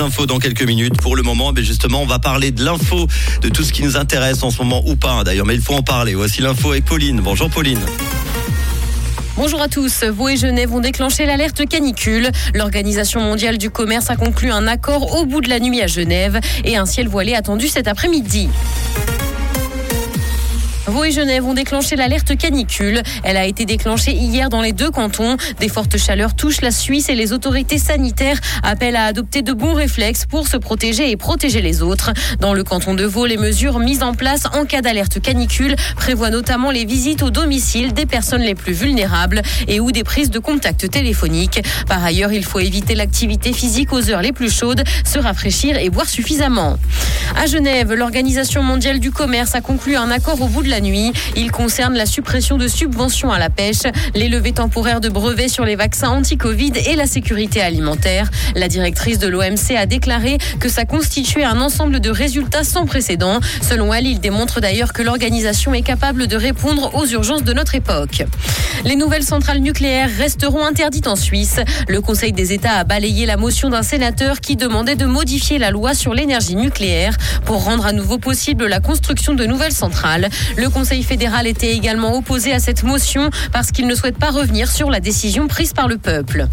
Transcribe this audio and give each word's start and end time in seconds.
infos 0.00 0.26
dans 0.26 0.38
quelques 0.38 0.62
minutes. 0.62 1.00
Pour 1.00 1.16
le 1.16 1.22
moment, 1.22 1.52
justement, 1.56 2.02
on 2.02 2.06
va 2.06 2.18
parler 2.18 2.50
de 2.50 2.64
l'info, 2.64 3.06
de 3.42 3.48
tout 3.48 3.62
ce 3.62 3.72
qui 3.72 3.82
nous 3.82 3.96
intéresse 3.96 4.42
en 4.42 4.50
ce 4.50 4.58
moment 4.58 4.82
ou 4.86 4.96
pas 4.96 5.12
hein, 5.12 5.24
d'ailleurs, 5.24 5.46
mais 5.46 5.54
il 5.54 5.60
faut 5.60 5.74
en 5.74 5.82
parler. 5.82 6.14
Voici 6.14 6.40
l'info 6.40 6.72
avec 6.72 6.84
Pauline. 6.84 7.20
Bonjour 7.20 7.50
Pauline. 7.50 7.80
Bonjour 9.36 9.60
à 9.60 9.68
tous. 9.68 10.04
Vaud 10.04 10.28
et 10.28 10.36
Genève 10.36 10.70
vont 10.70 10.80
déclencher 10.80 11.26
l'alerte 11.26 11.66
canicule. 11.66 12.30
L'Organisation 12.54 13.20
mondiale 13.20 13.58
du 13.58 13.68
commerce 13.68 14.08
a 14.10 14.16
conclu 14.16 14.50
un 14.50 14.68
accord 14.68 15.16
au 15.16 15.26
bout 15.26 15.40
de 15.40 15.48
la 15.48 15.58
nuit 15.58 15.82
à 15.82 15.88
Genève 15.88 16.38
et 16.64 16.76
un 16.76 16.86
ciel 16.86 17.08
voilé 17.08 17.34
attendu 17.34 17.66
cet 17.66 17.88
après-midi. 17.88 18.48
Vaud 20.94 21.02
et 21.02 21.10
Genève 21.10 21.44
ont 21.44 21.54
déclenché 21.54 21.96
l'alerte 21.96 22.36
canicule. 22.36 23.02
Elle 23.24 23.36
a 23.36 23.46
été 23.46 23.64
déclenchée 23.64 24.12
hier 24.12 24.48
dans 24.48 24.62
les 24.62 24.70
deux 24.70 24.92
cantons. 24.92 25.36
Des 25.58 25.68
fortes 25.68 25.98
chaleurs 25.98 26.36
touchent 26.36 26.60
la 26.60 26.70
Suisse 26.70 27.08
et 27.08 27.16
les 27.16 27.32
autorités 27.32 27.78
sanitaires 27.78 28.38
appellent 28.62 28.94
à 28.94 29.06
adopter 29.06 29.42
de 29.42 29.52
bons 29.52 29.74
réflexes 29.74 30.24
pour 30.24 30.46
se 30.46 30.56
protéger 30.56 31.10
et 31.10 31.16
protéger 31.16 31.62
les 31.62 31.82
autres. 31.82 32.12
Dans 32.38 32.54
le 32.54 32.62
canton 32.62 32.94
de 32.94 33.02
Vaud, 33.02 33.26
les 33.26 33.38
mesures 33.38 33.80
mises 33.80 34.04
en 34.04 34.14
place 34.14 34.44
en 34.54 34.66
cas 34.66 34.82
d'alerte 34.82 35.20
canicule 35.20 35.74
prévoient 35.96 36.30
notamment 36.30 36.70
les 36.70 36.84
visites 36.84 37.24
au 37.24 37.30
domicile 37.30 37.92
des 37.92 38.06
personnes 38.06 38.42
les 38.42 38.54
plus 38.54 38.72
vulnérables 38.72 39.42
et 39.66 39.80
ou 39.80 39.90
des 39.90 40.04
prises 40.04 40.30
de 40.30 40.38
contact 40.38 40.88
téléphoniques. 40.88 41.60
Par 41.88 42.04
ailleurs, 42.04 42.32
il 42.32 42.44
faut 42.44 42.60
éviter 42.60 42.94
l'activité 42.94 43.52
physique 43.52 43.92
aux 43.92 44.10
heures 44.10 44.22
les 44.22 44.32
plus 44.32 44.54
chaudes, 44.56 44.84
se 45.04 45.18
rafraîchir 45.18 45.76
et 45.76 45.90
boire 45.90 46.08
suffisamment. 46.08 46.76
À 47.34 47.46
Genève, 47.46 47.92
l'Organisation 47.94 48.62
mondiale 48.62 49.00
du 49.00 49.10
commerce 49.10 49.56
a 49.56 49.60
conclu 49.60 49.96
un 49.96 50.12
accord 50.12 50.40
au 50.40 50.46
bout 50.46 50.62
de 50.62 50.68
la. 50.68 50.83
Il 51.36 51.50
concerne 51.50 51.94
la 51.94 52.04
suppression 52.04 52.58
de 52.58 52.68
subventions 52.68 53.32
à 53.32 53.38
la 53.38 53.48
pêche, 53.48 53.82
les 54.14 54.28
levées 54.28 54.52
temporaires 54.52 55.00
de 55.00 55.08
brevets 55.08 55.48
sur 55.48 55.64
les 55.64 55.76
vaccins 55.76 56.10
anti-Covid 56.10 56.72
et 56.86 56.94
la 56.94 57.06
sécurité 57.06 57.62
alimentaire. 57.62 58.30
La 58.54 58.68
directrice 58.68 59.18
de 59.18 59.28
l'OMC 59.28 59.76
a 59.78 59.86
déclaré 59.86 60.38
que 60.60 60.68
ça 60.68 60.84
constituait 60.84 61.44
un 61.44 61.60
ensemble 61.60 62.00
de 62.00 62.10
résultats 62.10 62.64
sans 62.64 62.84
précédent. 62.84 63.40
Selon 63.62 63.94
elle, 63.94 64.06
il 64.06 64.20
démontre 64.20 64.60
d'ailleurs 64.60 64.92
que 64.92 65.02
l'organisation 65.02 65.72
est 65.72 65.82
capable 65.82 66.26
de 66.26 66.36
répondre 66.36 66.94
aux 66.94 67.06
urgences 67.06 67.44
de 67.44 67.52
notre 67.54 67.74
époque. 67.74 68.24
Les 68.84 68.96
nouvelles 68.96 69.22
centrales 69.22 69.60
nucléaires 69.60 70.10
resteront 70.18 70.64
interdites 70.64 71.06
en 71.06 71.16
Suisse. 71.16 71.60
Le 71.88 72.02
Conseil 72.02 72.32
des 72.32 72.52
États 72.52 72.74
a 72.74 72.84
balayé 72.84 73.24
la 73.24 73.38
motion 73.38 73.70
d'un 73.70 73.82
sénateur 73.82 74.40
qui 74.40 74.56
demandait 74.56 74.96
de 74.96 75.06
modifier 75.06 75.58
la 75.58 75.70
loi 75.70 75.94
sur 75.94 76.12
l'énergie 76.12 76.56
nucléaire 76.56 77.16
pour 77.46 77.64
rendre 77.64 77.86
à 77.86 77.92
nouveau 77.92 78.18
possible 78.18 78.66
la 78.66 78.80
construction 78.80 79.32
de 79.34 79.46
nouvelles 79.46 79.72
centrales. 79.72 80.28
Le 80.56 80.68
Conseil 80.74 81.04
fédéral 81.04 81.46
était 81.46 81.72
également 81.72 82.16
opposé 82.16 82.52
à 82.52 82.58
cette 82.58 82.82
motion 82.82 83.30
parce 83.52 83.70
qu'il 83.70 83.86
ne 83.86 83.94
souhaite 83.94 84.18
pas 84.18 84.32
revenir 84.32 84.68
sur 84.68 84.90
la 84.90 84.98
décision 84.98 85.46
prise 85.46 85.72
par 85.72 85.86
le 85.86 85.98
peuple. 85.98 86.48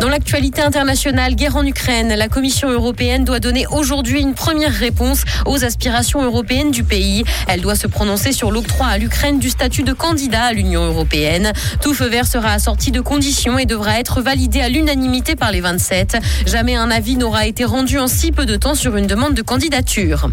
Dans 0.00 0.08
l'actualité 0.08 0.62
internationale, 0.62 1.34
guerre 1.34 1.56
en 1.56 1.64
Ukraine, 1.64 2.14
la 2.14 2.28
Commission 2.28 2.70
européenne 2.70 3.24
doit 3.24 3.40
donner 3.40 3.66
aujourd'hui 3.66 4.20
une 4.20 4.34
première 4.34 4.72
réponse 4.72 5.24
aux 5.46 5.64
aspirations 5.64 6.22
européennes 6.22 6.70
du 6.70 6.84
pays. 6.84 7.24
Elle 7.48 7.60
doit 7.60 7.74
se 7.74 7.88
prononcer 7.88 8.30
sur 8.30 8.52
l'octroi 8.52 8.86
à 8.86 8.98
l'Ukraine 8.98 9.40
du 9.40 9.50
statut 9.50 9.82
de 9.82 9.92
candidat 9.92 10.44
à 10.44 10.52
l'Union 10.52 10.84
européenne. 10.84 11.52
Tout 11.80 11.92
feu 11.92 12.06
vert 12.06 12.26
sera 12.26 12.52
assorti 12.52 12.92
de 12.92 13.00
conditions 13.00 13.58
et 13.58 13.66
devra 13.66 13.98
être 13.98 14.20
validé 14.20 14.60
à 14.60 14.68
l'unanimité 14.68 15.34
par 15.34 15.50
les 15.50 15.60
27. 15.60 16.18
Jamais 16.46 16.76
un 16.76 16.90
avis 16.90 17.16
n'aura 17.16 17.46
été 17.46 17.64
rendu 17.64 17.98
en 17.98 18.06
si 18.06 18.30
peu 18.30 18.46
de 18.46 18.56
temps 18.56 18.76
sur 18.76 18.96
une 18.96 19.08
demande 19.08 19.34
de 19.34 19.42
candidature. 19.42 20.30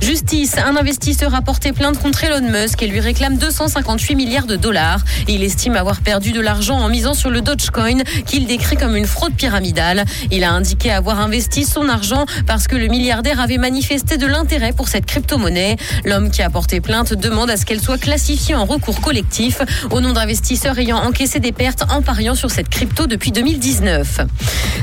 Justice, 0.00 0.56
un 0.56 0.76
investisseur 0.76 1.34
a 1.34 1.42
porté 1.42 1.72
plainte 1.72 1.98
contre 1.98 2.24
Elon 2.24 2.48
Musk 2.48 2.69
et 2.80 2.86
lui 2.86 3.00
réclame 3.00 3.36
258 3.36 4.14
milliards 4.14 4.46
de 4.46 4.56
dollars. 4.56 5.00
Il 5.28 5.42
estime 5.42 5.76
avoir 5.76 6.00
perdu 6.00 6.32
de 6.32 6.40
l'argent 6.40 6.78
en 6.78 6.88
misant 6.88 7.14
sur 7.14 7.30
le 7.30 7.40
Dogecoin 7.40 7.98
qu'il 8.26 8.46
décrit 8.46 8.76
comme 8.76 8.96
une 8.96 9.06
fraude 9.06 9.34
pyramidale. 9.34 10.04
Il 10.30 10.44
a 10.44 10.52
indiqué 10.52 10.90
avoir 10.90 11.20
investi 11.20 11.64
son 11.64 11.88
argent 11.88 12.24
parce 12.46 12.66
que 12.68 12.76
le 12.76 12.86
milliardaire 12.86 13.40
avait 13.40 13.58
manifesté 13.58 14.16
de 14.16 14.26
l'intérêt 14.26 14.72
pour 14.72 14.88
cette 14.88 15.06
crypto-monnaie. 15.06 15.76
L'homme 16.04 16.30
qui 16.30 16.42
a 16.42 16.50
porté 16.50 16.80
plainte 16.80 17.14
demande 17.14 17.50
à 17.50 17.56
ce 17.56 17.66
qu'elle 17.66 17.80
soit 17.80 17.98
classifiée 17.98 18.54
en 18.54 18.64
recours 18.64 19.00
collectif 19.00 19.60
au 19.90 20.00
nom 20.00 20.12
d'investisseurs 20.12 20.78
ayant 20.78 20.98
encaissé 20.98 21.40
des 21.40 21.52
pertes 21.52 21.84
en 21.90 22.02
pariant 22.02 22.34
sur 22.34 22.50
cette 22.50 22.68
crypto 22.68 23.06
depuis 23.06 23.32
2019. 23.32 24.20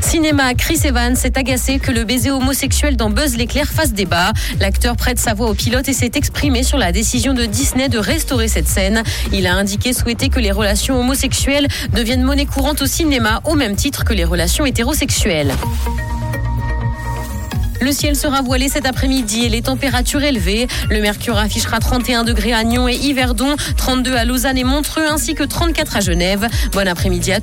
Cinéma, 0.01 0.53
Chris 0.53 0.79
Evans 0.83 1.15
s'est 1.15 1.37
agacé 1.37 1.79
que 1.79 1.91
le 1.91 2.03
baiser 2.03 2.31
homosexuel 2.31 2.97
dans 2.97 3.09
Buzz 3.09 3.35
l'éclair 3.35 3.67
fasse 3.67 3.93
débat. 3.93 4.33
L'acteur 4.59 4.95
prête 4.95 5.19
sa 5.19 5.33
voix 5.33 5.49
au 5.49 5.53
pilote 5.53 5.87
et 5.87 5.93
s'est 5.93 6.11
exprimé 6.15 6.63
sur 6.63 6.77
la 6.77 6.91
décision 6.91 7.33
de 7.33 7.45
Disney 7.45 7.76
de 7.77 7.99
restaurer 7.99 8.47
cette 8.47 8.67
scène. 8.67 9.03
Il 9.31 9.45
a 9.45 9.53
indiqué 9.53 9.93
souhaiter 9.93 10.29
que 10.29 10.39
les 10.39 10.51
relations 10.51 10.99
homosexuelles 10.99 11.67
deviennent 11.93 12.23
monnaie 12.23 12.47
courante 12.47 12.81
au 12.81 12.87
cinéma 12.87 13.41
au 13.45 13.53
même 13.53 13.75
titre 13.75 14.03
que 14.03 14.13
les 14.13 14.25
relations 14.25 14.65
hétérosexuelles. 14.65 15.53
Le 17.79 17.91
ciel 17.91 18.15
sera 18.15 18.41
voilé 18.41 18.69
cet 18.69 18.85
après-midi 18.85 19.45
et 19.45 19.49
les 19.49 19.61
températures 19.61 20.23
élevées. 20.23 20.67
Le 20.89 20.99
mercure 20.99 21.37
affichera 21.37 21.79
31 21.79 22.23
degrés 22.23 22.53
à 22.53 22.63
Nyon 22.63 22.87
et 22.87 22.95
Yverdon, 22.95 23.55
32 23.77 24.15
à 24.15 24.25
Lausanne 24.25 24.57
et 24.57 24.63
Montreux 24.63 25.05
ainsi 25.07 25.35
que 25.35 25.43
34 25.43 25.97
à 25.97 25.99
Genève. 25.99 26.47
Bon 26.73 26.87
après-midi 26.87 27.31
à 27.31 27.35